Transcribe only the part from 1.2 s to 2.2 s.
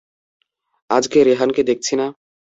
রেহানকে দেখছি না।